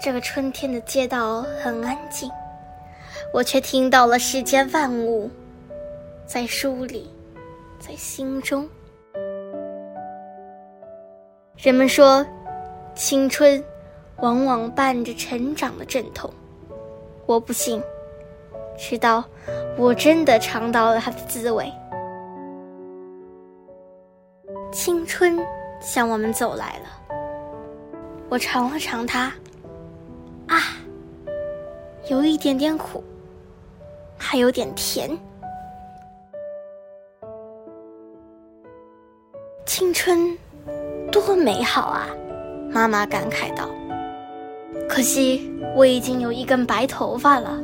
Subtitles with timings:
[0.00, 2.30] 这个春天的街道很安静，
[3.32, 5.28] 我却听到了世间万物
[6.24, 7.12] 在书里，
[7.80, 8.68] 在心中。
[11.56, 12.24] 人们说，
[12.94, 13.62] 青春
[14.18, 16.32] 往往伴着成长的阵痛。
[17.26, 17.82] 我不信，
[18.78, 19.24] 直到
[19.76, 21.70] 我真的尝到了它的滋味。
[24.70, 25.36] 青春
[25.80, 27.16] 向我们走来了，
[28.28, 29.32] 我尝了尝它，
[32.08, 33.04] 有一点点苦，
[34.16, 35.10] 还有点甜。
[39.66, 40.36] 青春。
[41.10, 42.06] 多美好啊！
[42.70, 43.68] 妈妈感慨道。
[44.88, 47.58] 可惜我已经有一根白头发了。